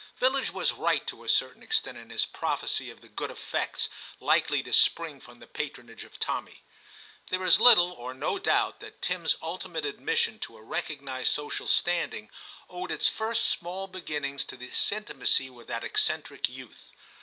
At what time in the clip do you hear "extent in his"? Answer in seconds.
1.61-2.25